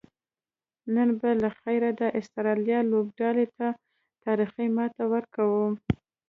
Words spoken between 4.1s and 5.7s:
تاریخي ماته ورکوو